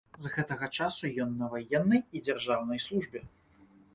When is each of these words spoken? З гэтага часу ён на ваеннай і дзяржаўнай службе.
З 0.25 0.29
гэтага 0.35 0.67
часу 0.79 1.11
ён 1.25 1.35
на 1.41 1.49
ваеннай 1.51 2.01
і 2.19 2.23
дзяржаўнай 2.29 2.81
службе. 2.89 3.21